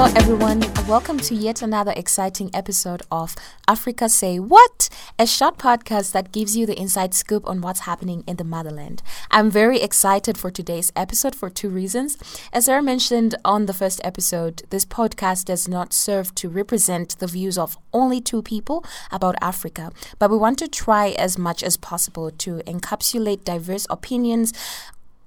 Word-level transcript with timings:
Hello, 0.00 0.14
everyone. 0.16 0.60
Welcome 0.88 1.18
to 1.18 1.34
yet 1.34 1.60
another 1.60 1.92
exciting 1.94 2.50
episode 2.54 3.02
of 3.12 3.36
Africa 3.68 4.08
Say 4.08 4.38
What, 4.38 4.88
a 5.18 5.26
short 5.26 5.58
podcast 5.58 6.12
that 6.12 6.32
gives 6.32 6.56
you 6.56 6.64
the 6.64 6.80
inside 6.80 7.12
scoop 7.12 7.46
on 7.46 7.60
what's 7.60 7.80
happening 7.80 8.24
in 8.26 8.36
the 8.36 8.44
motherland. 8.44 9.02
I'm 9.30 9.50
very 9.50 9.82
excited 9.82 10.38
for 10.38 10.50
today's 10.50 10.90
episode 10.96 11.34
for 11.34 11.50
two 11.50 11.68
reasons. 11.68 12.16
As 12.50 12.66
I 12.66 12.80
mentioned 12.80 13.34
on 13.44 13.66
the 13.66 13.74
first 13.74 14.00
episode, 14.02 14.62
this 14.70 14.86
podcast 14.86 15.44
does 15.44 15.68
not 15.68 15.92
serve 15.92 16.34
to 16.36 16.48
represent 16.48 17.18
the 17.18 17.26
views 17.26 17.58
of 17.58 17.76
only 17.92 18.22
two 18.22 18.40
people 18.40 18.82
about 19.12 19.34
Africa, 19.42 19.92
but 20.18 20.30
we 20.30 20.38
want 20.38 20.58
to 20.60 20.68
try 20.68 21.10
as 21.10 21.36
much 21.36 21.62
as 21.62 21.76
possible 21.76 22.30
to 22.30 22.62
encapsulate 22.66 23.44
diverse 23.44 23.86
opinions 23.90 24.54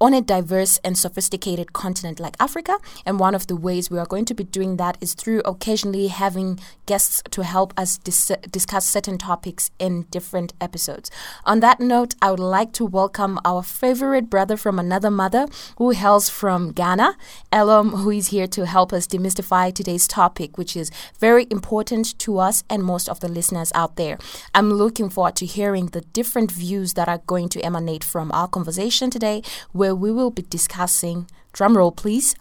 on 0.04 0.14
a 0.14 0.20
diverse 0.20 0.82
and 0.84 0.98
sophisticated 0.98 1.72
continent 1.72 2.20
like 2.20 2.36
Africa. 2.38 2.78
And 3.06 3.22
one 3.22 3.34
of 3.34 3.48
the 3.48 3.56
ways 3.56 3.90
we 3.90 3.98
are 3.98 4.06
going 4.06 4.26
to 4.26 4.34
be 4.34 4.44
doing 4.44 4.76
that 4.76 4.98
is 5.00 5.14
through 5.14 5.42
occasionally 5.46 6.08
having 6.08 6.60
guests 6.86 7.24
to 7.32 7.42
help 7.42 7.74
us 7.78 8.00
dis- 8.00 8.30
discuss 8.52 8.86
certain 8.86 9.18
topics 9.18 9.72
in 9.80 10.02
different 10.12 10.52
episodes. 10.60 11.10
On 11.46 11.62
that 11.62 11.80
note, 11.80 12.16
I 12.22 12.32
would 12.32 12.42
like 12.42 12.74
to 12.74 12.86
welcome 12.86 13.40
our 13.46 13.64
favorite 13.64 14.30
brother 14.30 14.58
from 14.58 14.78
another 14.78 15.10
mother 15.10 15.48
who 15.78 15.92
hails 15.92 16.28
from 16.28 16.74
Ghana, 16.74 17.16
Elom, 17.54 18.02
who 18.02 18.10
is 18.10 18.28
here 18.28 18.48
to 18.48 18.66
help 18.66 18.92
us 18.92 19.08
demystify 19.08 19.74
today's 19.74 20.06
topic, 20.06 20.58
which 20.58 20.76
is 20.76 20.92
very 21.18 21.48
important 21.50 22.20
to 22.20 22.40
us 22.40 22.66
and 22.70 22.84
most 22.84 23.08
of 23.08 23.22
the 23.22 23.30
listeners 23.30 23.72
out 23.74 23.96
there. 23.96 24.18
I'm 24.54 24.74
looking 24.74 25.10
forward 25.10 25.38
to 25.38 25.46
hearing 25.46 25.86
the 25.88 26.02
different 26.02 26.52
views 26.52 26.96
that 26.96 27.08
are 27.08 27.22
going 27.26 27.48
to 27.50 27.62
emanate 27.62 28.04
from 28.04 28.34
our 28.34 28.50
conversation 28.50 29.10
today, 29.10 29.44
where 29.72 29.93
we 29.96 30.12
will 30.12 30.32
be 30.32 30.44
discussing, 30.44 31.28
drumroll 31.54 31.96
please, 31.96 32.36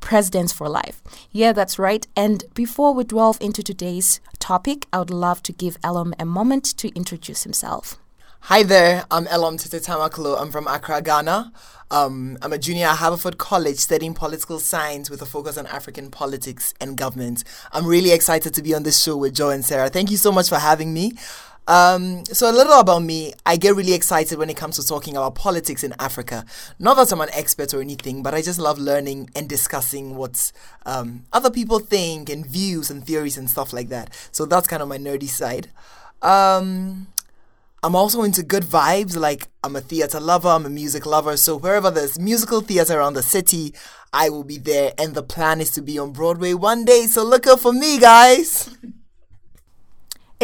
Presidents 0.00 0.52
for 0.52 0.68
Life. 0.68 1.02
Yeah, 1.30 1.52
that's 1.52 1.78
right. 1.78 2.06
And 2.14 2.44
before 2.54 2.92
we 2.92 3.04
delve 3.04 3.38
into 3.40 3.62
today's 3.62 4.20
topic, 4.38 4.86
I 4.92 4.98
would 4.98 5.10
love 5.10 5.42
to 5.44 5.52
give 5.52 5.80
Elom 5.80 6.12
a 6.18 6.24
moment 6.24 6.64
to 6.78 6.88
introduce 6.94 7.44
himself. 7.44 7.98
Hi 8.48 8.62
there, 8.62 9.06
I'm 9.10 9.24
Elom 9.26 9.56
Tetetamaklo. 9.56 10.38
I'm 10.38 10.50
from 10.50 10.66
Accra, 10.66 11.00
Ghana. 11.00 11.50
Um, 11.90 12.36
I'm 12.42 12.52
a 12.52 12.58
junior 12.58 12.88
at 12.88 12.98
Haverford 12.98 13.38
College 13.38 13.76
studying 13.76 14.12
political 14.12 14.58
science 14.58 15.08
with 15.08 15.22
a 15.22 15.26
focus 15.26 15.56
on 15.56 15.66
African 15.66 16.10
politics 16.10 16.74
and 16.78 16.98
government. 16.98 17.42
I'm 17.72 17.86
really 17.86 18.10
excited 18.10 18.52
to 18.52 18.62
be 18.62 18.74
on 18.74 18.82
this 18.82 19.02
show 19.02 19.16
with 19.16 19.34
Joe 19.34 19.48
and 19.48 19.64
Sarah. 19.64 19.88
Thank 19.88 20.10
you 20.10 20.18
so 20.18 20.30
much 20.30 20.50
for 20.50 20.56
having 20.56 20.92
me. 20.92 21.12
Um, 21.66 22.24
so 22.26 22.50
a 22.50 22.52
little 22.52 22.78
about 22.78 23.02
me. 23.02 23.32
I 23.46 23.56
get 23.56 23.74
really 23.74 23.94
excited 23.94 24.38
when 24.38 24.50
it 24.50 24.56
comes 24.56 24.76
to 24.76 24.86
talking 24.86 25.16
about 25.16 25.34
politics 25.34 25.82
in 25.82 25.94
Africa. 25.98 26.44
Not 26.78 26.96
that 26.96 27.12
I'm 27.12 27.20
an 27.20 27.30
expert 27.32 27.72
or 27.72 27.80
anything, 27.80 28.22
but 28.22 28.34
I 28.34 28.42
just 28.42 28.58
love 28.58 28.78
learning 28.78 29.30
and 29.34 29.48
discussing 29.48 30.16
what 30.16 30.52
um, 30.84 31.24
other 31.32 31.50
people 31.50 31.78
think 31.78 32.28
and 32.28 32.44
views 32.44 32.90
and 32.90 33.04
theories 33.04 33.38
and 33.38 33.48
stuff 33.48 33.72
like 33.72 33.88
that. 33.88 34.14
So 34.32 34.44
that's 34.44 34.66
kind 34.66 34.82
of 34.82 34.88
my 34.88 34.98
nerdy 34.98 35.28
side. 35.28 35.70
Um, 36.20 37.06
I'm 37.82 37.94
also 37.94 38.22
into 38.22 38.42
good 38.42 38.64
vibes. 38.64 39.16
Like 39.16 39.48
I'm 39.62 39.76
a 39.76 39.80
theater 39.80 40.20
lover, 40.20 40.48
I'm 40.48 40.66
a 40.66 40.70
music 40.70 41.06
lover. 41.06 41.36
So 41.36 41.56
wherever 41.56 41.90
there's 41.90 42.18
musical 42.18 42.60
theater 42.60 42.98
around 42.98 43.14
the 43.14 43.22
city, 43.22 43.74
I 44.12 44.28
will 44.28 44.44
be 44.44 44.58
there. 44.58 44.92
And 44.98 45.14
the 45.14 45.22
plan 45.22 45.60
is 45.60 45.70
to 45.72 45.82
be 45.82 45.98
on 45.98 46.12
Broadway 46.12 46.54
one 46.54 46.84
day. 46.84 47.06
So 47.06 47.24
look 47.24 47.46
out 47.46 47.60
for 47.60 47.72
me, 47.72 47.98
guys. 47.98 48.74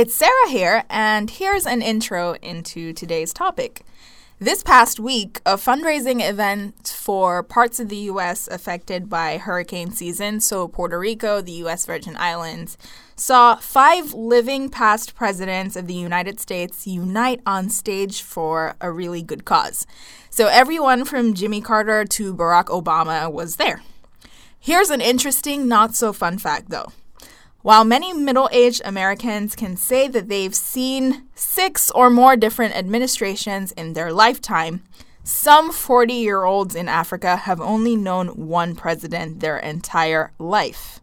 It's 0.00 0.14
Sarah 0.14 0.48
here, 0.48 0.84
and 0.88 1.28
here's 1.28 1.66
an 1.66 1.82
intro 1.82 2.32
into 2.40 2.94
today's 2.94 3.34
topic. 3.34 3.82
This 4.38 4.62
past 4.62 4.98
week, 4.98 5.42
a 5.44 5.56
fundraising 5.56 6.26
event 6.26 6.88
for 6.88 7.42
parts 7.42 7.78
of 7.78 7.90
the 7.90 8.08
U.S. 8.08 8.48
affected 8.48 9.10
by 9.10 9.36
hurricane 9.36 9.90
season, 9.90 10.40
so 10.40 10.68
Puerto 10.68 10.98
Rico, 10.98 11.42
the 11.42 11.52
U.S. 11.64 11.84
Virgin 11.84 12.16
Islands, 12.16 12.78
saw 13.14 13.56
five 13.56 14.14
living 14.14 14.70
past 14.70 15.14
presidents 15.14 15.76
of 15.76 15.86
the 15.86 15.92
United 15.92 16.40
States 16.40 16.86
unite 16.86 17.42
on 17.44 17.68
stage 17.68 18.22
for 18.22 18.76
a 18.80 18.90
really 18.90 19.20
good 19.22 19.44
cause. 19.44 19.86
So 20.30 20.46
everyone 20.46 21.04
from 21.04 21.34
Jimmy 21.34 21.60
Carter 21.60 22.06
to 22.06 22.34
Barack 22.34 22.68
Obama 22.68 23.30
was 23.30 23.56
there. 23.56 23.82
Here's 24.58 24.88
an 24.88 25.02
interesting, 25.02 25.68
not 25.68 25.94
so 25.94 26.14
fun 26.14 26.38
fact 26.38 26.70
though. 26.70 26.90
While 27.62 27.84
many 27.84 28.14
middle 28.14 28.48
aged 28.52 28.80
Americans 28.86 29.54
can 29.54 29.76
say 29.76 30.08
that 30.08 30.28
they've 30.28 30.54
seen 30.54 31.24
six 31.34 31.90
or 31.90 32.08
more 32.08 32.34
different 32.34 32.74
administrations 32.74 33.72
in 33.72 33.92
their 33.92 34.12
lifetime, 34.12 34.82
some 35.24 35.70
40 35.70 36.14
year 36.14 36.44
olds 36.44 36.74
in 36.74 36.88
Africa 36.88 37.36
have 37.36 37.60
only 37.60 37.96
known 37.96 38.28
one 38.28 38.74
president 38.74 39.40
their 39.40 39.58
entire 39.58 40.32
life. 40.38 41.00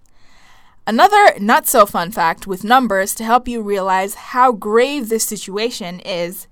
Another 0.88 1.38
not 1.40 1.68
so 1.68 1.86
fun 1.86 2.12
fact 2.12 2.48
with 2.48 2.64
numbers 2.64 3.14
to 3.16 3.24
help 3.24 3.48
you 3.48 3.62
realize 3.62 4.16
how 4.16 4.52
grave 4.52 5.10
this 5.10 5.26
situation 5.26 6.00
is 6.00 6.48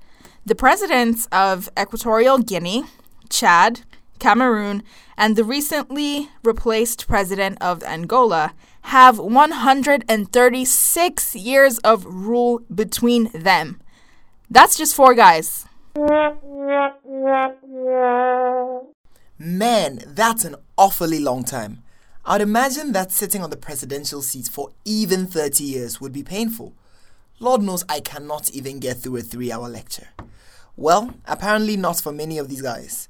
the 0.46 0.56
presidents 0.56 1.28
of 1.32 1.68
Equatorial 1.80 2.38
Guinea, 2.38 2.84
Chad, 3.30 3.82
Cameroon, 4.20 4.84
and 5.18 5.36
the 5.36 5.44
recently 5.44 6.30
replaced 6.44 7.08
president 7.08 7.58
of 7.62 7.84
Angola 7.84 8.54
have 8.84 9.20
136 9.20 11.36
years 11.36 11.80
of 11.80 12.06
rule 12.06 12.62
between 12.74 13.30
them. 13.34 13.82
That's 14.50 14.78
just 14.78 14.96
four 14.96 15.14
guys. 15.16 15.66
Man, 19.38 20.00
that's 20.08 20.46
an 20.46 20.56
awfully 20.78 21.20
long 21.20 21.44
time. 21.44 21.84
I'd 22.26 22.42
imagine 22.42 22.94
that 22.94 23.12
sitting 23.12 23.44
on 23.44 23.50
the 23.50 23.58
presidential 23.58 24.22
seat 24.22 24.48
for 24.48 24.70
even 24.84 25.28
30 25.28 25.64
years 25.64 26.02
would 26.02 26.14
be 26.14 26.24
painful. 26.24 26.74
Lord 27.40 27.62
knows 27.62 27.84
I 27.90 28.00
cannot 28.00 28.50
even 28.52 28.80
get 28.80 28.98
through 28.98 29.18
a 29.18 29.22
three 29.22 29.52
hour 29.52 29.68
lecture. 29.68 30.08
Well, 30.78 31.14
apparently 31.26 31.78
not 31.78 32.02
for 32.02 32.12
many 32.12 32.38
of 32.38 32.50
these 32.50 32.62
guys. 32.62 33.08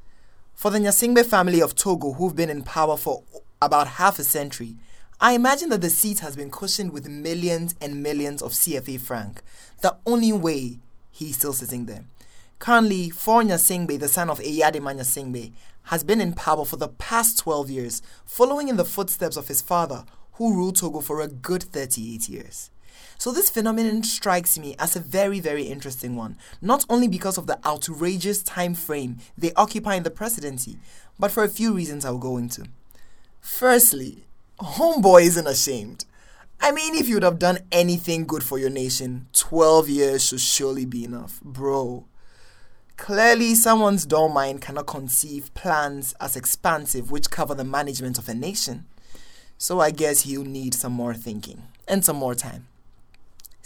For 0.56 0.72
the 0.72 0.80
Gnassingbé 0.80 1.26
family 1.26 1.62
of 1.62 1.76
Togo, 1.76 2.14
who've 2.14 2.36
been 2.36 2.50
in 2.50 2.64
power 2.64 2.96
for 2.96 3.24
about 3.62 3.88
half 3.88 4.20
a 4.20 4.24
century, 4.24 4.78
I 5.20 5.34
imagine 5.34 5.68
that 5.70 5.82
the 5.82 5.90
seat 5.90 6.20
has 6.20 6.38
been 6.38 6.50
cushioned 6.50 6.94
with 6.94 7.10
millions 7.10 7.76
and 7.82 8.02
millions 8.02 8.42
of 8.42 8.54
CFA 8.54 9.02
franc. 9.02 9.42
The 9.82 9.98
only 10.06 10.32
way 10.32 10.80
he's 11.12 11.36
still 11.36 11.52
sitting 11.52 11.88
there. 11.88 12.06
Currently, 12.60 13.10
Faure 13.10 13.44
Gnassingbé, 13.44 14.00
the 14.00 14.08
son 14.08 14.30
of 14.30 14.40
Eyadema 14.40 14.96
Gnassingbé, 14.96 15.52
has 15.84 16.06
been 16.06 16.22
in 16.22 16.32
power 16.32 16.64
for 16.64 16.78
the 16.78 16.88
past 16.88 17.38
12 17.40 17.70
years, 17.70 18.02
following 18.26 18.70
in 18.70 18.78
the 18.78 18.86
footsteps 18.86 19.36
of 19.36 19.50
his 19.50 19.62
father, 19.62 20.06
who 20.34 20.56
ruled 20.56 20.78
Togo 20.78 21.02
for 21.02 21.20
a 21.20 21.28
good 21.28 21.64
38 21.64 22.30
years. 22.30 22.72
So 23.18 23.32
this 23.32 23.50
phenomenon 23.50 24.04
strikes 24.04 24.58
me 24.60 24.76
as 24.78 24.96
a 24.96 25.00
very, 25.00 25.40
very 25.40 25.64
interesting 25.64 26.16
one, 26.16 26.38
not 26.62 26.86
only 26.90 27.08
because 27.08 27.38
of 27.38 27.48
the 27.48 27.60
outrageous 27.66 28.44
time 28.44 28.74
frame 28.74 29.18
they 29.38 29.54
occupy 29.54 29.96
in 29.96 30.04
the 30.04 30.12
presidency, 30.12 30.78
but 31.18 31.32
for 31.32 31.44
a 31.44 31.50
few 31.50 31.74
reasons 31.74 32.06
I'll 32.06 32.18
go 32.18 32.38
into. 32.38 32.66
Firstly, 33.42 34.26
Homeboy 34.60 35.24
isn't 35.24 35.48
ashamed. 35.48 36.06
I 36.62 36.72
mean, 36.72 36.96
if 36.96 37.08
you'd 37.08 37.24
have 37.24 37.40
done 37.40 37.60
anything 37.72 38.26
good 38.26 38.44
for 38.44 38.58
your 38.58 38.70
nation, 38.70 39.28
12 39.34 39.90
years 39.90 40.26
should 40.26 40.40
surely 40.40 40.86
be 40.86 41.04
enough. 41.04 41.42
Bro. 41.42 42.06
Clearly, 42.98 43.56
someone's 43.56 44.06
dull 44.06 44.30
mind 44.30 44.62
cannot 44.62 44.88
conceive 44.88 45.54
plans 45.54 46.14
as 46.20 46.36
expansive 46.36 47.12
which 47.12 47.30
cover 47.30 47.54
the 47.54 47.66
management 47.66 48.18
of 48.18 48.30
a 48.30 48.34
nation. 48.34 48.86
So 49.58 49.80
I 49.80 49.92
guess 49.92 50.22
he'll 50.22 50.44
need 50.44 50.74
some 50.74 50.94
more 50.94 51.14
thinking 51.14 51.64
and 51.88 52.04
some 52.04 52.16
more 52.16 52.36
time. 52.36 52.68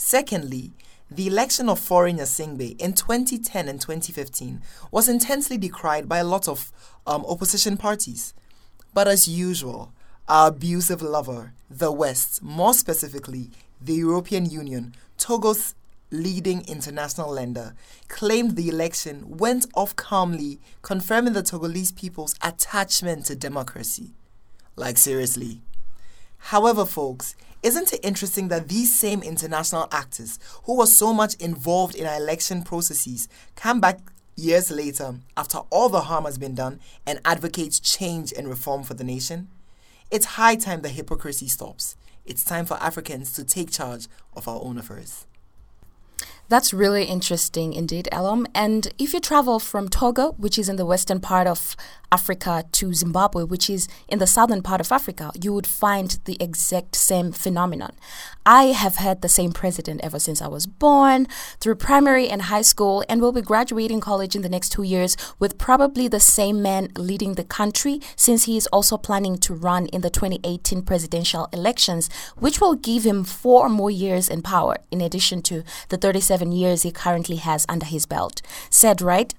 Secondly, 0.01 0.71
the 1.11 1.27
election 1.27 1.67
of 1.67 1.77
Faure 1.77 2.07
Gnassingbé 2.07 2.79
in 2.79 2.93
2010 2.93 3.67
and 3.67 3.81
2015 3.81 4.61
was 4.91 5.09
intensely 5.09 5.57
decried 5.57 6.07
by 6.07 6.19
a 6.19 6.23
lot 6.23 6.47
of 6.47 6.71
um, 7.05 7.25
opposition 7.27 7.75
parties. 7.75 8.33
But 8.93 9.09
as 9.09 9.27
usual, 9.27 9.91
our 10.29 10.47
abusive 10.47 11.01
lover, 11.01 11.51
the 11.69 11.91
West, 11.91 12.41
more 12.41 12.73
specifically 12.73 13.51
the 13.81 13.95
European 13.95 14.49
Union, 14.49 14.95
Togo's 15.17 15.75
leading 16.11 16.65
international 16.65 17.29
lender, 17.29 17.75
claimed 18.07 18.55
the 18.55 18.69
election 18.69 19.37
went 19.37 19.65
off 19.75 19.97
calmly, 19.97 20.61
confirming 20.81 21.33
the 21.33 21.43
Togolese 21.43 21.93
people's 21.93 22.35
attachment 22.41 23.25
to 23.25 23.35
democracy. 23.35 24.11
Like, 24.77 24.97
seriously. 24.97 25.59
However, 26.37 26.85
folks, 26.85 27.35
isn't 27.61 27.93
it 27.93 27.99
interesting 28.03 28.47
that 28.47 28.69
these 28.69 28.97
same 28.97 29.21
international 29.21 29.87
actors 29.91 30.39
who 30.63 30.77
were 30.77 30.85
so 30.85 31.13
much 31.13 31.35
involved 31.35 31.95
in 31.95 32.05
our 32.05 32.15
election 32.15 32.63
processes 32.63 33.27
come 33.55 33.81
back 33.81 33.99
years 34.35 34.71
later 34.71 35.15
after 35.35 35.59
all 35.69 35.89
the 35.89 36.01
harm 36.01 36.23
has 36.23 36.37
been 36.37 36.55
done 36.55 36.79
and 37.05 37.19
advocate 37.25 37.79
change 37.83 38.31
and 38.31 38.47
reform 38.47 38.83
for 38.83 38.93
the 38.93 39.03
nation? 39.03 39.49
It's 40.09 40.25
high 40.25 40.55
time 40.55 40.81
the 40.81 40.89
hypocrisy 40.89 41.47
stops. 41.47 41.95
It's 42.25 42.43
time 42.43 42.65
for 42.65 42.75
Africans 42.75 43.31
to 43.33 43.43
take 43.43 43.71
charge 43.71 44.07
of 44.35 44.47
our 44.47 44.61
own 44.63 44.77
affairs. 44.77 45.25
That's 46.49 46.73
really 46.73 47.03
interesting 47.03 47.73
indeed, 47.73 48.09
Elom. 48.11 48.47
And 48.55 48.91
if 48.97 49.13
you 49.13 49.19
travel 49.19 49.59
from 49.59 49.87
Togo, 49.87 50.31
which 50.31 50.57
is 50.57 50.67
in 50.67 50.77
the 50.77 50.85
western 50.85 51.19
part 51.19 51.45
of 51.45 51.75
Africa, 52.11 52.65
to 52.71 52.91
Zimbabwe, 52.91 53.43
which 53.43 53.69
is 53.69 53.87
in 54.07 54.17
the 54.17 54.25
southern 54.25 54.63
part 54.63 54.81
of 54.81 54.91
Africa, 54.91 55.31
you 55.39 55.53
would 55.53 55.67
find 55.67 56.17
the 56.25 56.37
exact 56.39 56.95
same 56.95 57.31
phenomenon. 57.31 57.91
I 58.47 58.73
have 58.73 58.95
had 58.95 59.21
the 59.21 59.29
same 59.29 59.51
president 59.51 60.01
ever 60.03 60.17
since 60.17 60.41
I 60.41 60.47
was 60.47 60.65
born, 60.65 61.27
through 61.59 61.75
primary 61.75 62.27
and 62.27 62.43
high 62.43 62.63
school, 62.63 63.03
and 63.07 63.21
will 63.21 63.31
be 63.31 63.43
graduating 63.43 63.99
college 63.99 64.35
in 64.35 64.41
the 64.41 64.49
next 64.49 64.69
two 64.69 64.81
years 64.81 65.15
with 65.37 65.59
probably 65.59 66.07
the 66.07 66.19
same 66.19 66.63
man 66.63 66.89
leading 66.97 67.35
the 67.35 67.43
country, 67.43 68.01
since 68.15 68.45
he 68.45 68.57
is 68.57 68.65
also 68.73 68.97
planning 68.97 69.37
to 69.37 69.53
run 69.53 69.85
in 69.87 70.01
the 70.01 70.09
2018 70.09 70.81
presidential 70.81 71.47
elections, 71.53 72.09
which 72.37 72.59
will 72.59 72.73
give 72.73 73.03
him 73.03 73.23
four 73.23 73.69
more 73.69 73.91
years 73.91 74.27
in 74.27 74.41
power, 74.41 74.77
in 74.89 74.99
addition 74.99 75.43
to 75.43 75.63
the 75.89 75.97
37 75.97 76.38
years 76.45 76.83
he 76.83 76.91
currently 76.91 77.37
has 77.37 77.65
under 77.69 77.85
his 77.85 78.05
belt. 78.05 78.41
Sad, 78.69 79.01
right? 79.01 79.33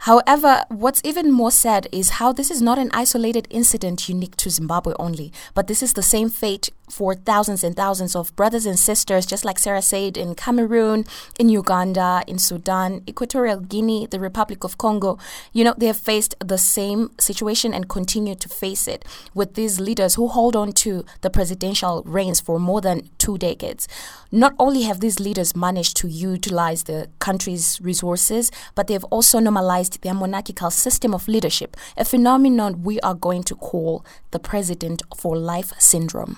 However, 0.00 0.64
what's 0.68 1.02
even 1.04 1.30
more 1.30 1.50
sad 1.50 1.88
is 1.92 2.18
how 2.18 2.32
this 2.32 2.50
is 2.50 2.62
not 2.62 2.78
an 2.78 2.90
isolated 2.92 3.46
incident 3.50 4.08
unique 4.08 4.36
to 4.36 4.50
Zimbabwe 4.50 4.94
only, 4.98 5.32
but 5.54 5.66
this 5.66 5.82
is 5.82 5.92
the 5.92 6.02
same 6.02 6.28
fate 6.28 6.70
for 6.88 7.14
thousands 7.14 7.64
and 7.64 7.76
thousands 7.76 8.14
of 8.14 8.34
brothers 8.36 8.66
and 8.66 8.78
sisters, 8.78 9.26
just 9.26 9.44
like 9.44 9.58
Sarah 9.58 9.82
said, 9.82 10.16
in 10.16 10.34
Cameroon, 10.34 11.04
in 11.38 11.48
Uganda, 11.48 12.22
in 12.26 12.38
Sudan, 12.38 13.02
Equatorial 13.08 13.60
Guinea, 13.60 14.06
the 14.06 14.20
Republic 14.20 14.64
of 14.64 14.78
Congo. 14.78 15.18
You 15.52 15.64
know, 15.64 15.74
they 15.76 15.86
have 15.86 15.96
faced 15.96 16.34
the 16.38 16.58
same 16.58 17.10
situation 17.18 17.74
and 17.74 17.88
continue 17.88 18.34
to 18.34 18.48
face 18.48 18.86
it 18.86 19.04
with 19.34 19.54
these 19.54 19.80
leaders 19.80 20.14
who 20.14 20.28
hold 20.28 20.56
on 20.56 20.72
to 20.72 21.04
the 21.20 21.30
presidential 21.30 22.02
reins 22.06 22.40
for 22.40 22.58
more 22.58 22.80
than 22.80 23.10
two 23.18 23.38
decades. 23.38 23.88
Not 24.32 24.54
only 24.58 24.82
have 24.82 25.00
these 25.00 25.20
leaders 25.20 25.56
managed 25.56 25.96
to 25.98 26.08
utilize 26.08 26.84
the 26.84 27.08
country's 27.18 27.80
resources, 27.80 28.50
but 28.74 28.86
they've 28.86 29.04
also 29.04 29.38
normalized 29.38 30.02
their 30.02 30.14
monarchical 30.14 30.70
system 30.70 31.14
of 31.14 31.28
leadership, 31.28 31.76
a 31.96 32.04
phenomenon 32.04 32.82
we 32.82 33.00
are 33.00 33.14
going 33.14 33.42
to 33.44 33.54
call 33.54 34.04
the 34.30 34.38
president 34.38 35.02
for 35.16 35.36
life 35.36 35.72
syndrome. 35.78 36.36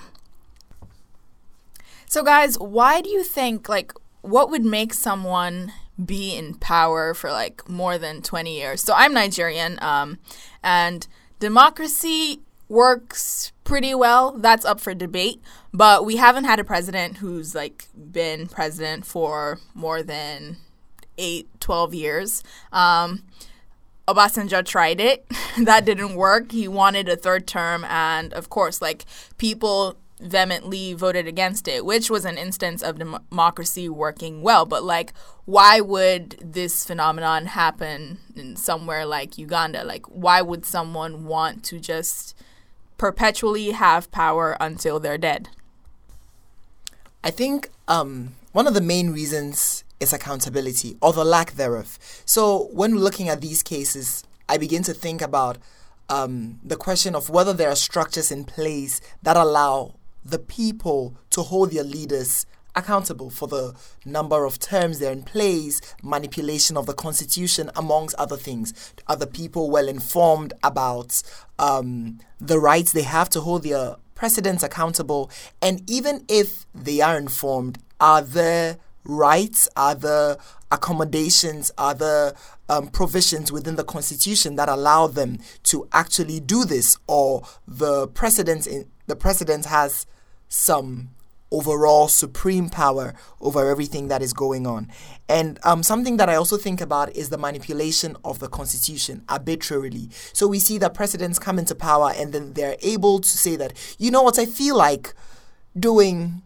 So, 2.08 2.22
guys, 2.22 2.58
why 2.58 3.02
do 3.02 3.10
you 3.10 3.22
think, 3.22 3.68
like, 3.68 3.92
what 4.22 4.50
would 4.50 4.64
make 4.64 4.94
someone 4.94 5.72
be 6.02 6.34
in 6.34 6.54
power 6.54 7.12
for 7.12 7.30
like 7.30 7.68
more 7.68 7.98
than 7.98 8.22
20 8.22 8.56
years? 8.56 8.82
So, 8.82 8.94
I'm 8.96 9.12
Nigerian, 9.12 9.78
um, 9.82 10.18
and 10.62 11.06
democracy 11.38 12.40
works 12.66 13.52
pretty 13.62 13.94
well. 13.94 14.32
That's 14.32 14.64
up 14.64 14.80
for 14.80 14.94
debate. 14.94 15.42
But 15.74 16.06
we 16.06 16.16
haven't 16.16 16.44
had 16.44 16.58
a 16.58 16.64
president 16.64 17.18
who's 17.18 17.54
like 17.54 17.88
been 17.94 18.46
president 18.46 19.04
for 19.04 19.58
more 19.74 20.02
than 20.02 20.56
eight, 21.18 21.48
12 21.60 21.92
years. 21.94 22.42
Um, 22.72 23.24
Obasanjo 24.06 24.64
tried 24.64 25.00
it. 25.00 25.26
that 25.58 25.84
didn't 25.84 26.14
work. 26.14 26.52
He 26.52 26.68
wanted 26.68 27.06
a 27.08 27.16
third 27.16 27.46
term. 27.46 27.84
And 27.84 28.32
of 28.32 28.48
course, 28.48 28.80
like 28.80 29.04
people 29.36 29.98
vehemently 30.20 30.94
voted 30.94 31.26
against 31.26 31.68
it, 31.68 31.84
which 31.84 32.10
was 32.10 32.24
an 32.24 32.38
instance 32.38 32.82
of 32.82 32.98
democracy 32.98 33.88
working 33.88 34.42
well. 34.42 34.66
But 34.66 34.84
like, 34.84 35.12
why 35.44 35.80
would 35.80 36.36
this 36.42 36.84
phenomenon 36.84 37.46
happen 37.46 38.18
in 38.36 38.56
somewhere 38.56 39.06
like 39.06 39.38
Uganda? 39.38 39.84
Like, 39.84 40.06
why 40.06 40.42
would 40.42 40.64
someone 40.64 41.24
want 41.24 41.64
to 41.64 41.80
just 41.80 42.36
perpetually 42.96 43.70
have 43.70 44.10
power 44.10 44.56
until 44.60 44.98
they're 44.98 45.18
dead? 45.18 45.48
I 47.22 47.30
think 47.30 47.70
um, 47.86 48.34
one 48.52 48.66
of 48.66 48.74
the 48.74 48.80
main 48.80 49.10
reasons 49.10 49.84
is 50.00 50.12
accountability 50.12 50.96
or 51.00 51.12
the 51.12 51.24
lack 51.24 51.52
thereof. 51.52 51.98
So 52.24 52.68
when 52.72 52.96
looking 52.96 53.28
at 53.28 53.40
these 53.40 53.62
cases, 53.62 54.24
I 54.48 54.58
begin 54.58 54.82
to 54.84 54.94
think 54.94 55.20
about 55.20 55.58
um, 56.08 56.60
the 56.64 56.76
question 56.76 57.14
of 57.14 57.28
whether 57.28 57.52
there 57.52 57.68
are 57.68 57.76
structures 57.76 58.30
in 58.30 58.44
place 58.44 59.00
that 59.22 59.36
allow 59.36 59.94
the 60.24 60.38
people 60.38 61.16
to 61.30 61.42
hold 61.42 61.70
their 61.70 61.84
leaders 61.84 62.46
accountable 62.76 63.28
for 63.28 63.48
the 63.48 63.74
number 64.04 64.44
of 64.44 64.58
terms 64.58 64.98
they're 64.98 65.12
in 65.12 65.22
place, 65.22 65.80
manipulation 66.02 66.76
of 66.76 66.86
the 66.86 66.94
constitution, 66.94 67.70
amongst 67.76 68.14
other 68.16 68.36
things. 68.36 68.94
Are 69.08 69.16
the 69.16 69.26
people 69.26 69.70
well 69.70 69.88
informed 69.88 70.52
about 70.62 71.22
um, 71.58 72.20
the 72.40 72.58
rights 72.58 72.92
they 72.92 73.02
have 73.02 73.28
to 73.30 73.40
hold 73.40 73.64
their 73.64 73.96
presidents 74.14 74.62
accountable? 74.62 75.30
And 75.60 75.88
even 75.90 76.24
if 76.28 76.66
they 76.74 77.00
are 77.00 77.18
informed, 77.18 77.78
are 78.00 78.22
there 78.22 78.78
rights, 79.04 79.68
are 79.76 79.94
there 79.94 80.36
accommodations, 80.70 81.70
are 81.78 81.94
there 81.94 82.34
um, 82.68 82.88
provisions 82.88 83.50
within 83.50 83.76
the 83.76 83.84
constitution 83.84 84.56
that 84.56 84.68
allow 84.68 85.06
them 85.06 85.38
to 85.64 85.88
actually 85.92 86.40
do 86.40 86.64
this, 86.64 86.98
or 87.06 87.42
the 87.66 88.08
president 88.08 88.66
in, 88.66 88.86
the 89.06 89.16
president 89.16 89.66
has 89.66 90.06
some 90.48 91.10
overall 91.50 92.08
supreme 92.08 92.68
power 92.68 93.14
over 93.40 93.70
everything 93.70 94.08
that 94.08 94.20
is 94.20 94.32
going 94.32 94.66
on. 94.66 94.86
And 95.28 95.58
um, 95.64 95.82
something 95.82 96.18
that 96.18 96.28
I 96.28 96.34
also 96.34 96.56
think 96.56 96.80
about 96.80 97.14
is 97.16 97.30
the 97.30 97.38
manipulation 97.38 98.16
of 98.24 98.38
the 98.38 98.48
constitution 98.48 99.24
arbitrarily. 99.28 100.10
So 100.32 100.46
we 100.46 100.58
see 100.58 100.78
that 100.78 100.94
presidents 100.94 101.38
come 101.38 101.58
into 101.58 101.74
power 101.74 102.12
and 102.14 102.32
then 102.32 102.52
they're 102.52 102.76
able 102.82 103.20
to 103.20 103.28
say 103.28 103.56
that, 103.56 103.72
you 103.98 104.10
know 104.10 104.22
what, 104.22 104.38
I 104.38 104.44
feel 104.44 104.76
like 104.76 105.14
doing 105.78 106.42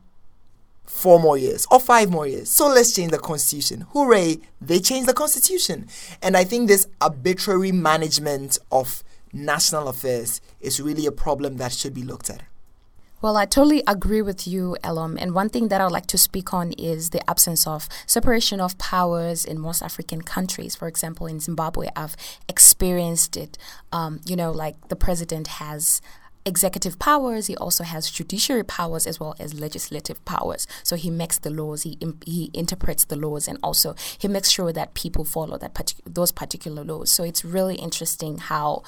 four 0.93 1.19
more 1.19 1.39
years 1.39 1.67
or 1.71 1.81
five 1.81 2.11
more 2.11 2.27
years. 2.27 2.51
So 2.51 2.69
let's 2.69 2.95
change 2.95 3.11
the 3.11 3.19
constitution. 3.19 3.87
Hooray, 3.93 4.39
they 4.61 4.79
changed 4.79 5.09
the 5.09 5.15
constitution. 5.15 5.89
And 6.23 6.37
I 6.37 6.45
think 6.45 6.69
this 6.69 6.87
arbitrary 7.01 7.73
management 7.73 8.59
of 8.71 9.03
national 9.33 9.89
affairs 9.89 10.41
is 10.61 10.81
really 10.81 11.07
a 11.07 11.13
problem 11.13 11.57
that 11.57 11.73
should 11.73 11.95
be 11.95 12.03
looked 12.03 12.29
at. 12.29 12.43
Well, 13.23 13.37
I 13.37 13.47
totally 13.47 13.85
agree 13.87 14.21
with 14.21 14.49
you, 14.49 14.77
Elom. 14.83 15.17
And 15.19 15.33
one 15.33 15.49
thing 15.49 15.69
that 15.69 15.81
I'd 15.81 15.93
like 15.93 16.07
to 16.09 16.19
speak 16.19 16.53
on 16.53 16.73
is 16.73 17.11
the 17.11 17.29
absence 17.31 17.69
of 17.69 17.89
separation 18.05 18.61
of 18.61 18.77
powers 18.79 19.45
in 19.45 19.61
most 19.61 19.81
African 19.81 20.23
countries. 20.23 20.75
For 20.75 20.89
example, 20.89 21.29
in 21.29 21.39
Zimbabwe, 21.39 21.87
I've 21.95 22.17
experienced 22.49 23.37
it. 23.37 23.57
Um, 23.93 24.21
you 24.27 24.35
know, 24.35 24.51
like 24.51 24.89
the 24.89 24.97
president 24.97 25.47
has 25.47 26.03
executive 26.45 26.99
powers. 26.99 27.47
He 27.47 27.57
also 27.57 27.85
has 27.85 28.11
judiciary 28.11 28.65
powers 28.65 29.07
as 29.07 29.21
well 29.21 29.35
as 29.39 29.59
legislative 29.59 30.25
powers. 30.25 30.67
So 30.83 30.97
he 30.97 31.11
makes 31.11 31.39
the 31.39 31.51
laws 31.51 31.83
he 31.83 31.99
he 32.25 32.51
interprets 32.53 33.05
the 33.05 33.17
laws 33.17 33.49
and 33.49 33.59
also 33.63 33.95
he 34.19 34.29
makes 34.29 34.51
sure 34.51 34.73
that 34.73 34.95
people 34.95 35.25
follow 35.25 35.59
that 35.59 35.75
partic- 35.75 36.01
those 36.07 36.33
particular 36.33 36.85
laws. 36.85 37.11
So 37.11 37.25
it's 37.25 37.45
really 37.45 37.77
interesting 37.77 38.39
how 38.39 38.83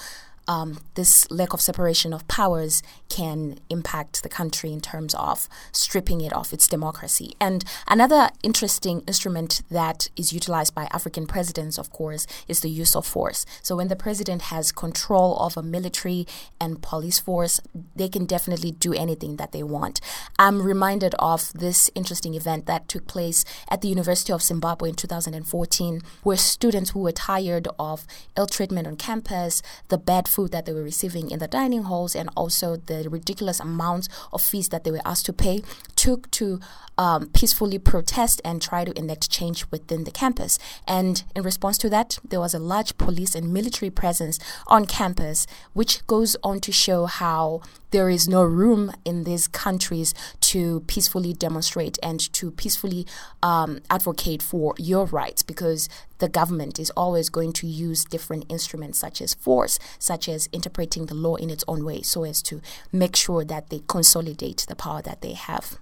um, 0.46 0.78
this 0.94 1.30
lack 1.30 1.52
of 1.52 1.60
separation 1.60 2.12
of 2.12 2.26
powers 2.28 2.82
can 3.08 3.58
impact 3.70 4.22
the 4.22 4.28
country 4.28 4.72
in 4.72 4.80
terms 4.80 5.14
of 5.14 5.48
stripping 5.72 6.20
it 6.20 6.32
of 6.32 6.52
its 6.52 6.68
democracy. 6.68 7.34
And 7.40 7.64
another 7.88 8.30
interesting 8.42 9.02
instrument 9.06 9.62
that 9.70 10.08
is 10.16 10.32
utilized 10.32 10.74
by 10.74 10.88
African 10.92 11.26
presidents, 11.26 11.78
of 11.78 11.90
course, 11.90 12.26
is 12.48 12.60
the 12.60 12.70
use 12.70 12.94
of 12.96 13.06
force. 13.06 13.46
So 13.62 13.76
when 13.76 13.88
the 13.88 13.96
president 13.96 14.42
has 14.42 14.72
control 14.72 15.36
of 15.38 15.56
a 15.56 15.62
military 15.62 16.26
and 16.60 16.82
police 16.82 17.18
force, 17.18 17.60
they 17.94 18.08
can 18.08 18.26
definitely 18.26 18.72
do 18.72 18.92
anything 18.92 19.36
that 19.36 19.52
they 19.52 19.62
want. 19.62 20.00
I'm 20.38 20.62
reminded 20.62 21.14
of 21.18 21.52
this 21.52 21.90
interesting 21.94 22.34
event 22.34 22.66
that 22.66 22.88
took 22.88 23.06
place 23.06 23.44
at 23.68 23.80
the 23.80 23.88
University 23.88 24.32
of 24.32 24.42
Zimbabwe 24.42 24.90
in 24.90 24.94
2014, 24.94 26.00
where 26.22 26.36
students 26.36 26.90
who 26.90 27.00
were 27.00 27.12
tired 27.12 27.68
of 27.78 28.06
ill 28.36 28.46
treatment 28.46 28.86
on 28.86 28.96
campus, 28.96 29.62
the 29.88 29.98
bad 29.98 30.28
food 30.34 30.50
that 30.52 30.66
they 30.66 30.72
were 30.72 30.82
receiving 30.82 31.30
in 31.30 31.38
the 31.38 31.48
dining 31.48 31.84
halls 31.84 32.16
and 32.16 32.28
also 32.36 32.76
the 32.76 33.08
ridiculous 33.08 33.60
amounts 33.60 34.08
of 34.32 34.42
fees 34.42 34.68
that 34.70 34.84
they 34.84 34.90
were 34.90 35.00
asked 35.04 35.26
to 35.26 35.32
pay 35.32 35.62
took 35.94 36.30
to 36.32 36.60
um, 36.98 37.28
peacefully 37.28 37.78
protest 37.78 38.40
and 38.44 38.60
try 38.60 38.84
to 38.84 38.96
enact 38.98 39.30
change 39.30 39.64
within 39.70 40.04
the 40.04 40.10
campus. 40.10 40.58
And 40.86 41.22
in 41.34 41.42
response 41.42 41.78
to 41.78 41.90
that, 41.90 42.18
there 42.28 42.40
was 42.40 42.54
a 42.54 42.58
large 42.58 42.96
police 42.98 43.34
and 43.34 43.52
military 43.52 43.90
presence 43.90 44.38
on 44.66 44.86
campus, 44.86 45.46
which 45.72 46.06
goes 46.06 46.36
on 46.42 46.60
to 46.60 46.72
show 46.72 47.06
how 47.06 47.62
there 47.94 48.10
is 48.10 48.26
no 48.26 48.42
room 48.42 48.90
in 49.04 49.22
these 49.22 49.46
countries 49.46 50.12
to 50.40 50.80
peacefully 50.88 51.32
demonstrate 51.32 51.96
and 52.02 52.18
to 52.32 52.50
peacefully 52.50 53.06
um, 53.40 53.78
advocate 53.88 54.42
for 54.42 54.74
your 54.78 55.06
rights 55.06 55.44
because 55.44 55.88
the 56.18 56.28
government 56.28 56.80
is 56.80 56.90
always 56.96 57.28
going 57.28 57.52
to 57.52 57.68
use 57.68 58.04
different 58.04 58.44
instruments 58.48 58.98
such 58.98 59.22
as 59.22 59.34
force, 59.34 59.78
such 60.00 60.28
as 60.28 60.48
interpreting 60.52 61.06
the 61.06 61.14
law 61.14 61.36
in 61.36 61.50
its 61.50 61.62
own 61.68 61.84
way, 61.84 62.02
so 62.02 62.24
as 62.24 62.42
to 62.42 62.60
make 62.90 63.14
sure 63.14 63.44
that 63.44 63.70
they 63.70 63.80
consolidate 63.86 64.66
the 64.66 64.74
power 64.74 65.00
that 65.00 65.22
they 65.22 65.34
have. 65.34 65.78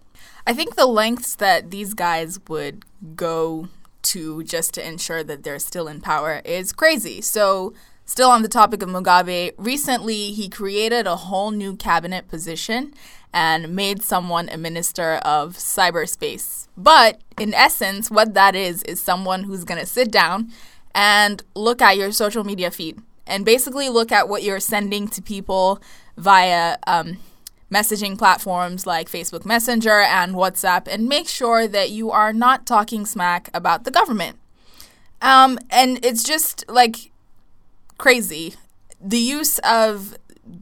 I 0.47 0.53
think 0.53 0.75
the 0.75 0.85
lengths 0.85 1.35
that 1.37 1.71
these 1.71 1.95
guys 1.95 2.39
would 2.47 2.85
go 3.17 3.69
to 4.03 4.45
just 4.45 4.75
to 4.75 4.87
ensure 4.87 5.25
that 5.25 5.45
they're 5.45 5.59
still 5.59 5.89
in 5.89 6.03
power 6.03 6.43
is 6.45 6.75
crazy. 6.75 7.23
So 7.23 7.73
Still 8.13 8.29
on 8.29 8.43
the 8.43 8.49
topic 8.49 8.83
of 8.83 8.91
Mugabe, 8.91 9.55
recently 9.57 10.33
he 10.33 10.47
created 10.51 11.07
a 11.07 11.17
whole 11.17 11.51
new 11.51 11.75
cabinet 11.75 12.29
position 12.29 12.93
and 13.33 13.75
made 13.75 14.03
someone 14.03 14.51
a 14.51 14.59
minister 14.59 15.15
of 15.25 15.57
cyberspace. 15.57 16.69
But 16.77 17.23
in 17.41 17.55
essence, 17.55 18.11
what 18.11 18.35
that 18.35 18.55
is, 18.55 18.83
is 18.83 19.01
someone 19.01 19.45
who's 19.45 19.65
going 19.65 19.81
to 19.81 19.87
sit 19.87 20.11
down 20.11 20.53
and 20.95 21.43
look 21.55 21.81
at 21.81 21.97
your 21.97 22.13
social 22.13 22.45
media 22.45 22.71
feed 22.71 23.01
and 23.27 23.47
basically 23.47 23.89
look 23.89 24.13
at 24.13 24.29
what 24.29 24.43
you're 24.43 24.61
sending 24.61 25.09
to 25.09 25.23
people 25.23 25.81
via 26.19 26.77
um, 26.87 27.17
messaging 27.73 28.19
platforms 28.19 28.87
like 28.87 29.09
Facebook 29.09 29.47
Messenger 29.47 30.01
and 30.01 30.35
WhatsApp 30.35 30.87
and 30.87 31.09
make 31.09 31.29
sure 31.29 31.67
that 31.67 31.89
you 31.89 32.11
are 32.11 32.35
not 32.35 32.67
talking 32.67 33.07
smack 33.07 33.49
about 33.55 33.85
the 33.85 33.91
government. 33.91 34.39
Um, 35.23 35.59
and 35.71 36.05
it's 36.05 36.25
just 36.25 36.65
like 36.69 37.12
crazy. 37.99 38.55
The 39.01 39.19
use 39.19 39.59
of 39.61 40.17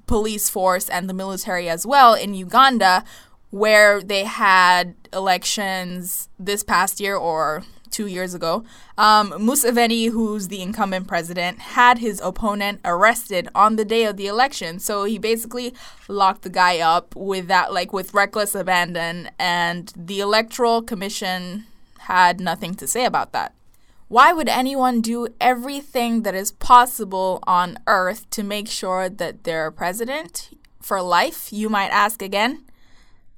police 0.06 0.50
force 0.50 0.88
and 0.88 1.08
the 1.08 1.14
military 1.14 1.68
as 1.68 1.86
well 1.86 2.14
in 2.14 2.34
Uganda, 2.34 3.04
where 3.50 4.02
they 4.02 4.24
had 4.24 4.94
elections 5.12 6.28
this 6.38 6.62
past 6.62 7.00
year 7.00 7.16
or 7.16 7.64
two 7.90 8.06
years 8.06 8.34
ago. 8.34 8.64
Um, 8.96 9.32
Museveni, 9.32 10.10
who's 10.10 10.48
the 10.48 10.62
incumbent 10.62 11.08
president, 11.08 11.58
had 11.58 11.98
his 11.98 12.20
opponent 12.20 12.80
arrested 12.84 13.48
on 13.54 13.76
the 13.76 13.84
day 13.84 14.04
of 14.04 14.16
the 14.16 14.28
election. 14.28 14.78
So 14.78 15.04
he 15.04 15.18
basically 15.18 15.74
locked 16.06 16.42
the 16.42 16.50
guy 16.50 16.78
up 16.78 17.16
with 17.16 17.48
that, 17.48 17.72
like 17.72 17.92
with 17.92 18.14
reckless 18.14 18.54
abandon, 18.54 19.30
and 19.38 19.92
the 19.96 20.20
Electoral 20.20 20.82
Commission 20.82 21.66
had 22.00 22.40
nothing 22.40 22.74
to 22.76 22.86
say 22.86 23.04
about 23.04 23.32
that. 23.32 23.54
Why 24.10 24.32
would 24.32 24.48
anyone 24.48 25.02
do 25.02 25.28
everything 25.40 26.22
that 26.22 26.34
is 26.34 26.50
possible 26.50 27.38
on 27.44 27.78
earth 27.86 28.28
to 28.30 28.42
make 28.42 28.66
sure 28.66 29.08
that 29.08 29.44
they're 29.44 29.70
president 29.70 30.50
for 30.82 31.00
life, 31.00 31.52
you 31.52 31.68
might 31.68 31.90
ask 31.90 32.20
again? 32.20 32.64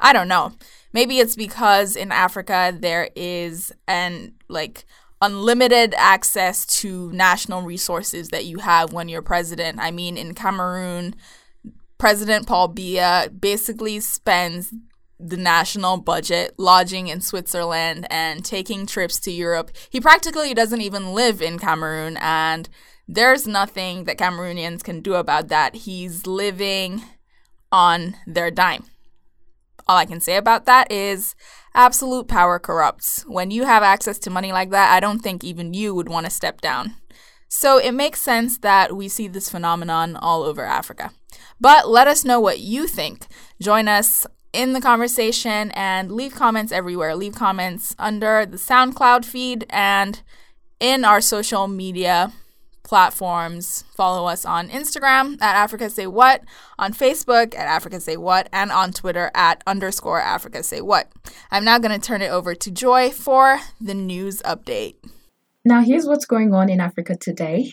I 0.01 0.15
don't 0.15 0.29
know. 0.29 0.53
Maybe 0.95 1.19
it's 1.19 1.37
because 1.37 1.95
in 1.95 2.11
Africa 2.11 2.75
there 2.75 3.11
is 3.15 3.71
an 3.87 4.33
like 4.49 4.87
unlimited 5.21 5.95
access 5.99 6.65
to 6.81 7.13
national 7.13 7.61
resources 7.61 8.31
that 8.31 8.47
you 8.47 8.61
have 8.61 8.95
when 8.95 9.11
you're 9.11 9.21
president. 9.21 9.79
I 9.79 9.91
mean, 9.91 10.17
in 10.17 10.33
Cameroon, 10.33 11.15
President 11.99 12.47
Paul 12.47 12.73
Biya 12.73 13.39
basically 13.39 14.01
spends 14.01 14.73
the 15.23 15.37
national 15.37 15.99
budget, 15.99 16.55
lodging 16.59 17.09
in 17.09 17.21
Switzerland, 17.21 18.07
and 18.11 18.45
taking 18.45 18.87
trips 18.87 19.21
to 19.21 19.31
Europe. 19.31 19.71
He 19.89 20.01
practically 20.01 20.53
doesn't 20.55 20.81
even 20.81 21.15
live 21.15 21.41
in 21.41 21.59
Cameroon, 21.59 22.17
and 22.21 22.69
there's 23.07 23.47
nothing 23.47 24.05
that 24.05 24.19
Cameroonians 24.19 24.83
can 24.83 25.01
do 25.01 25.15
about 25.15 25.49
that. 25.49 25.75
He's 25.75 26.27
living 26.27 27.03
on 27.71 28.17
their 28.27 28.51
dime. 28.51 28.85
All 29.87 29.97
I 29.97 30.05
can 30.07 30.21
say 30.21 30.37
about 30.37 30.67
that 30.67 30.91
is 30.91 31.35
absolute 31.75 32.29
power 32.29 32.59
corrupts. 32.59 33.25
When 33.27 33.51
you 33.51 33.65
have 33.65 33.83
access 33.83 34.19
to 34.21 34.31
money 34.31 34.53
like 34.53 34.71
that, 34.71 34.93
I 34.93 35.01
don't 35.01 35.21
think 35.21 35.43
even 35.43 35.75
you 35.75 35.95
would 35.95 36.09
want 36.09 36.27
to 36.27 36.31
step 36.31 36.61
down. 36.61 36.97
So 37.49 37.79
it 37.79 37.93
makes 37.93 38.21
sense 38.21 38.59
that 38.59 38.97
we 38.97 39.09
see 39.09 39.29
this 39.29 39.51
phenomenon 39.51 40.17
all 40.17 40.43
over 40.43 40.65
Africa. 40.65 41.11
But 41.61 41.89
let 41.89 42.09
us 42.09 42.25
know 42.25 42.41
what 42.41 42.61
you 42.61 42.87
think. 42.87 43.27
Join 43.61 43.89
us 43.89 44.27
in 44.53 44.73
the 44.73 44.81
conversation 44.81 45.71
and 45.73 46.13
leave 46.13 46.35
comments 46.35 46.73
everywhere. 46.73 47.15
Leave 47.15 47.35
comments 47.35 47.95
under 47.99 48.47
the 48.47 48.57
SoundCloud 48.57 49.25
feed 49.25 49.67
and 49.71 50.23
in 50.81 51.05
our 51.05 51.21
social 51.21 51.69
media 51.69 52.33
platforms. 52.83 53.85
Follow 53.95 54.27
us 54.27 54.45
on 54.45 54.69
Instagram 54.69 55.41
at 55.41 55.55
Africa 55.55 55.89
Say 55.89 56.07
What, 56.07 56.43
on 56.79 56.93
Facebook 56.93 57.55
at 57.55 57.69
Africa 57.69 58.01
Say 58.01 58.17
What, 58.17 58.49
and 58.53 58.71
on 58.71 58.93
Twitter 58.93 59.31
at 59.35 59.63
underscore 59.67 60.21
Africa 60.21 60.63
Say 60.63 60.81
What. 60.81 61.11
I'm 61.51 61.65
now 61.65 61.79
going 61.79 61.99
to 61.99 62.05
turn 62.05 62.23
it 62.23 62.31
over 62.31 62.55
to 62.55 62.71
Joy 62.71 63.11
for 63.11 63.61
the 63.81 63.95
news 63.95 64.43
update. 64.43 64.97
Now, 65.65 65.83
here's 65.83 66.07
what's 66.07 66.27
going 66.27 66.53
on 66.53 66.69
in 66.69 66.81
Africa 66.81 67.17
today. 67.17 67.73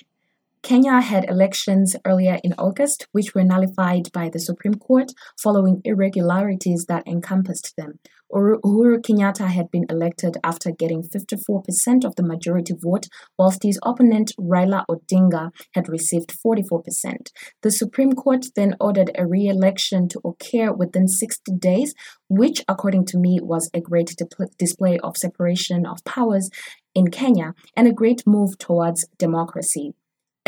Kenya 0.62 1.00
had 1.00 1.30
elections 1.30 1.96
earlier 2.06 2.40
in 2.44 2.54
August, 2.58 3.08
which 3.12 3.34
were 3.34 3.44
nullified 3.44 4.12
by 4.12 4.30
the 4.30 4.40
Supreme 4.40 4.76
Court 4.76 5.12
following 5.42 5.82
irregularities 5.86 6.86
that 6.88 7.08
encompassed 7.08 7.74
them. 7.78 8.00
Uhuru 8.32 9.00
Kenyatta 9.02 9.48
had 9.48 9.72
been 9.72 9.86
elected 9.90 10.38
after 10.44 10.72
getting 10.72 11.02
54% 11.02 12.06
of 12.06 12.16
the 12.16 12.24
majority 12.24 12.76
vote, 12.78 13.08
whilst 13.38 13.64
his 13.64 13.80
opponent 13.84 14.34
Raila 14.40 14.84
Odinga 14.88 15.50
had 15.74 15.90
received 15.90 16.36
44%. 16.46 17.32
The 17.64 17.72
Supreme 17.72 18.14
Court 18.14 18.46
then 18.56 18.76
ordered 18.80 19.12
a 19.16 19.26
re 19.26 19.48
election 19.48 20.08
to 20.10 20.22
occur 20.24 20.72
within 20.72 21.08
60 21.08 21.54
days, 21.58 21.96
which, 22.28 22.64
according 22.68 23.06
to 23.08 23.18
me, 23.18 23.40
was 23.42 23.70
a 23.74 23.82
great 23.82 24.14
display 24.60 25.00
of 25.00 25.18
separation 25.18 25.88
of 25.88 26.04
powers 26.06 26.50
in 26.94 27.10
Kenya 27.10 27.56
and 27.76 27.88
a 27.88 27.94
great 27.94 28.24
move 28.28 28.58
towards 28.60 29.08
democracy. 29.18 29.94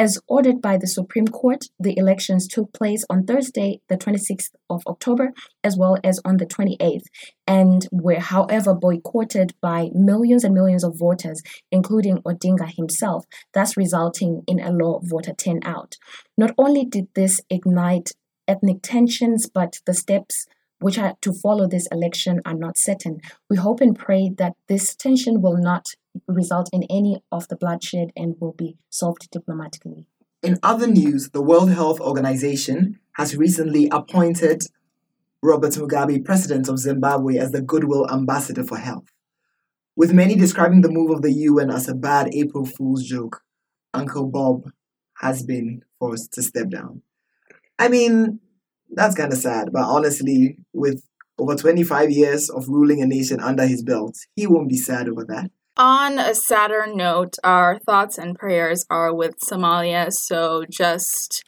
As 0.01 0.17
ordered 0.27 0.63
by 0.63 0.77
the 0.77 0.87
Supreme 0.87 1.27
Court, 1.27 1.65
the 1.79 1.95
elections 1.95 2.47
took 2.47 2.73
place 2.73 3.05
on 3.07 3.23
Thursday, 3.23 3.81
the 3.87 3.97
26th 3.97 4.49
of 4.67 4.81
October, 4.87 5.31
as 5.63 5.77
well 5.77 5.95
as 6.03 6.19
on 6.25 6.37
the 6.37 6.47
28th, 6.47 7.03
and 7.45 7.87
were, 7.91 8.19
however, 8.19 8.73
boycotted 8.73 9.53
by 9.61 9.91
millions 9.93 10.43
and 10.43 10.55
millions 10.55 10.83
of 10.83 10.97
voters, 10.97 11.43
including 11.71 12.17
Odinga 12.23 12.75
himself, 12.75 13.25
thus 13.53 13.77
resulting 13.77 14.41
in 14.47 14.59
a 14.59 14.71
low 14.71 15.01
voter 15.03 15.35
turnout. 15.35 15.97
Not 16.35 16.55
only 16.57 16.83
did 16.83 17.07
this 17.13 17.39
ignite 17.51 18.09
ethnic 18.47 18.77
tensions, 18.81 19.47
but 19.53 19.81
the 19.85 19.93
steps 19.93 20.47
which 20.79 20.97
are 20.97 21.13
to 21.21 21.31
follow 21.31 21.67
this 21.67 21.87
election 21.91 22.41
are 22.43 22.55
not 22.55 22.75
certain. 22.75 23.19
We 23.51 23.57
hope 23.57 23.81
and 23.81 23.95
pray 23.95 24.31
that 24.39 24.53
this 24.67 24.95
tension 24.95 25.43
will 25.43 25.57
not 25.57 25.89
result 26.27 26.69
in 26.73 26.83
any 26.89 27.21
of 27.31 27.47
the 27.47 27.55
bloodshed 27.55 28.11
and 28.15 28.35
will 28.39 28.53
be 28.53 28.77
solved 28.89 29.29
diplomatically. 29.31 30.07
In 30.43 30.57
other 30.63 30.87
news, 30.87 31.29
the 31.29 31.41
World 31.41 31.71
Health 31.71 31.99
Organization 31.99 32.99
has 33.13 33.35
recently 33.35 33.87
appointed 33.91 34.63
Robert 35.43 35.73
Mugabe, 35.73 36.23
president 36.23 36.67
of 36.67 36.79
Zimbabwe, 36.79 37.37
as 37.37 37.51
the 37.51 37.61
Goodwill 37.61 38.09
Ambassador 38.11 38.63
for 38.63 38.77
Health. 38.77 39.05
With 39.95 40.13
many 40.13 40.35
describing 40.35 40.81
the 40.81 40.91
move 40.91 41.11
of 41.11 41.21
the 41.21 41.31
UN 41.31 41.69
as 41.69 41.87
a 41.87 41.95
bad 41.95 42.33
April 42.33 42.65
Fool's 42.65 43.03
joke, 43.03 43.41
Uncle 43.93 44.27
Bob 44.27 44.71
has 45.17 45.43
been 45.43 45.81
forced 45.99 46.31
to 46.33 46.43
step 46.43 46.69
down. 46.69 47.01
I 47.77 47.87
mean, 47.87 48.39
that's 48.89 49.15
kind 49.15 49.31
of 49.31 49.39
sad, 49.39 49.69
but 49.71 49.83
honestly, 49.83 50.57
with 50.73 51.03
over 51.37 51.55
25 51.55 52.09
years 52.11 52.49
of 52.49 52.67
ruling 52.67 53.01
a 53.01 53.05
nation 53.05 53.39
under 53.39 53.65
his 53.65 53.83
belt, 53.83 54.15
he 54.35 54.47
won't 54.47 54.69
be 54.69 54.77
sad 54.77 55.09
over 55.09 55.25
that. 55.25 55.51
On 55.81 56.19
a 56.19 56.35
sadder 56.35 56.85
note, 56.85 57.37
our 57.43 57.79
thoughts 57.79 58.19
and 58.19 58.37
prayers 58.37 58.85
are 58.91 59.11
with 59.11 59.39
Somalia. 59.39 60.11
So, 60.11 60.63
just 60.69 61.43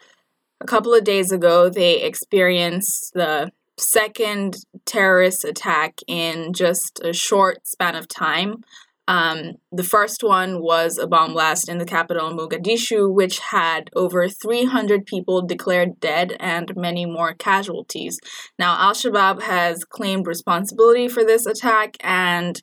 a 0.60 0.66
couple 0.66 0.92
of 0.92 1.04
days 1.04 1.32
ago, 1.32 1.70
they 1.70 2.02
experienced 2.02 3.12
the 3.14 3.52
second 3.78 4.56
terrorist 4.88 5.46
attack 5.46 6.00
in 6.08 6.52
just 6.52 7.00
a 7.04 7.14
short 7.14 7.68
span 7.68 7.94
of 7.94 8.08
time. 8.08 8.64
Um, 9.08 9.58
the 9.72 9.84
first 9.84 10.24
one 10.24 10.64
was 10.64 10.98
a 10.98 11.06
bomb 11.06 11.34
blast 11.34 11.70
in 11.70 11.78
the 11.78 11.86
capital, 11.86 12.32
Mogadishu, 12.32 13.14
which 13.14 13.38
had 13.38 13.92
over 13.96 14.28
300 14.28 15.06
people 15.06 15.46
declared 15.46 16.00
dead 16.00 16.36
and 16.40 16.76
many 16.76 17.06
more 17.06 17.36
casualties. 17.36 18.18
Now, 18.58 18.78
Al 18.80 18.94
Shabaab 18.94 19.44
has 19.44 19.84
claimed 19.84 20.26
responsibility 20.26 21.08
for 21.08 21.24
this 21.24 21.46
attack 21.46 21.98
and 22.00 22.60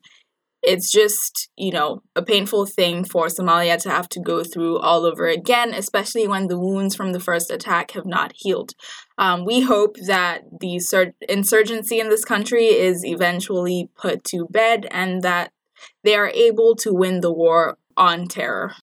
it's 0.63 0.93
just, 0.93 1.49
you 1.57 1.73
know, 1.73 2.03
a 2.15 2.23
painful 2.23 2.67
thing 2.67 3.05
for 3.05 3.27
Somalia 3.27 3.81
to 3.83 3.91
have 3.91 4.09
to 4.11 4.21
go 4.21 4.45
through 4.45 4.79
all 4.79 5.07
over 5.07 5.27
again, 5.27 5.73
especially 5.73 6.29
when 6.29 6.49
the 6.49 6.59
wounds 6.59 6.95
from 6.95 7.13
the 7.13 7.21
first 7.21 7.51
attack 7.51 7.93
have 7.93 8.07
not 8.07 8.33
healed. 8.35 8.75
Um, 9.17 9.45
we 9.45 9.63
hope 9.63 9.97
that 10.07 10.43
the 10.61 10.79
sur- 10.79 11.15
insurgency 11.29 11.99
in 11.99 12.11
this 12.11 12.25
country 12.25 12.67
is 12.67 13.05
eventually 13.05 13.89
put 13.97 14.25
to 14.25 14.47
bed 14.51 14.87
and 14.91 15.23
that 15.23 15.53
they 16.05 16.15
are 16.15 16.29
able 16.29 16.75
to 16.77 16.93
win 16.93 17.21
the 17.21 17.33
war 17.33 17.79
on 17.97 18.27
terror. 18.27 18.75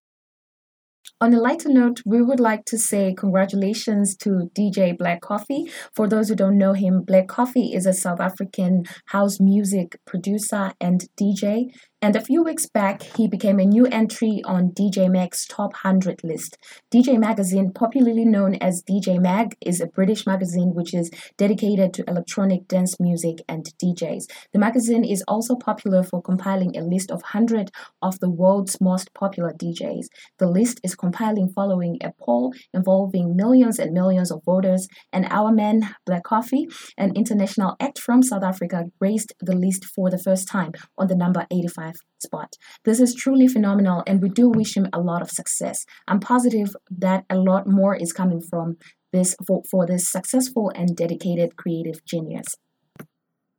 On 1.20 1.34
a 1.34 1.40
lighter 1.40 1.68
note, 1.68 2.00
we 2.06 2.22
would 2.22 2.38
like 2.38 2.64
to 2.66 2.78
say 2.78 3.12
congratulations 3.12 4.16
to 4.18 4.52
DJ 4.54 4.96
Black 4.96 5.20
Coffee. 5.20 5.68
For 5.92 6.06
those 6.06 6.28
who 6.28 6.36
don't 6.36 6.56
know 6.56 6.74
him, 6.74 7.02
Black 7.02 7.26
Coffee 7.26 7.72
is 7.74 7.86
a 7.86 7.92
South 7.92 8.20
African 8.20 8.84
house 9.06 9.40
music 9.40 9.98
producer 10.06 10.70
and 10.80 11.08
DJ. 11.20 11.70
And 12.00 12.14
a 12.14 12.20
few 12.20 12.44
weeks 12.44 12.66
back, 12.66 13.02
he 13.02 13.26
became 13.26 13.58
a 13.58 13.64
new 13.64 13.84
entry 13.86 14.40
on 14.44 14.70
DJ 14.70 15.10
Mag's 15.10 15.44
top 15.44 15.72
100 15.82 16.22
list. 16.22 16.56
DJ 16.94 17.18
Magazine, 17.18 17.72
popularly 17.72 18.24
known 18.24 18.54
as 18.60 18.84
DJ 18.88 19.20
Mag, 19.20 19.56
is 19.60 19.80
a 19.80 19.88
British 19.88 20.24
magazine 20.24 20.74
which 20.74 20.94
is 20.94 21.10
dedicated 21.36 21.92
to 21.94 22.04
electronic 22.06 22.68
dance 22.68 23.00
music 23.00 23.38
and 23.48 23.68
DJs. 23.82 24.30
The 24.52 24.60
magazine 24.60 25.04
is 25.04 25.24
also 25.26 25.56
popular 25.56 26.04
for 26.04 26.22
compiling 26.22 26.76
a 26.76 26.82
list 26.82 27.10
of 27.10 27.20
100 27.34 27.72
of 28.00 28.20
the 28.20 28.30
world's 28.30 28.80
most 28.80 29.12
popular 29.12 29.52
DJs. 29.52 30.06
The 30.38 30.46
list 30.46 30.78
is 30.84 30.94
compiling 30.94 31.48
following 31.48 31.98
a 32.00 32.12
poll 32.24 32.54
involving 32.72 33.34
millions 33.34 33.80
and 33.80 33.92
millions 33.92 34.30
of 34.30 34.44
voters, 34.44 34.86
and 35.12 35.26
our 35.30 35.50
man, 35.50 35.96
Black 36.06 36.22
Coffee, 36.22 36.68
an 36.96 37.16
international 37.16 37.74
act 37.80 37.98
from 37.98 38.22
South 38.22 38.44
Africa, 38.44 38.84
raised 39.00 39.34
the 39.40 39.56
list 39.56 39.84
for 39.84 40.10
the 40.10 40.18
first 40.18 40.46
time 40.46 40.70
on 40.96 41.08
the 41.08 41.16
number 41.16 41.44
85 41.50 41.87
spot. 42.18 42.56
This 42.84 43.00
is 43.00 43.14
truly 43.14 43.48
phenomenal, 43.48 44.02
and 44.06 44.22
we 44.22 44.28
do 44.28 44.48
wish 44.48 44.76
him 44.76 44.88
a 44.92 45.00
lot 45.00 45.22
of 45.22 45.30
success. 45.30 45.84
I'm 46.06 46.20
positive 46.20 46.74
that 46.90 47.24
a 47.30 47.36
lot 47.36 47.66
more 47.66 47.94
is 47.94 48.12
coming 48.12 48.40
from 48.40 48.76
this 49.12 49.36
for, 49.46 49.62
for 49.70 49.86
this 49.86 50.10
successful 50.10 50.70
and 50.74 50.96
dedicated 50.96 51.56
creative 51.56 52.04
genius. 52.04 52.56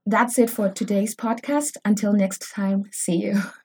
That's 0.05 0.39
it 0.39 0.49
for 0.49 0.69
today's 0.69 1.15
podcast. 1.15 1.77
Until 1.85 2.13
next 2.13 2.51
time, 2.51 2.85
see 2.91 3.17
you. 3.17 3.41